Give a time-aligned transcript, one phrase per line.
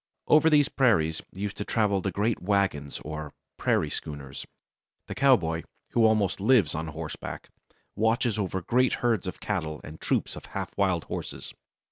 [0.25, 4.47] Over these prairies used to travel the great wagons or "prairie schooners."
[5.05, 7.49] The cowboy, who almost lives on horseback,
[7.95, 11.53] watches over great herds of cattle and troops of half wild horses.